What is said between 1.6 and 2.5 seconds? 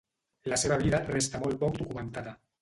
poc documentada.